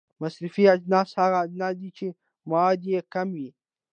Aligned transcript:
مصرفي 0.21 0.63
اجناس 0.75 1.09
هغه 1.21 1.37
اجناس 1.45 1.73
دي 1.81 1.89
چې 1.97 2.07
موده 2.49 2.87
یې 2.93 2.99
کمه 3.13 3.35
وي. 3.41 3.49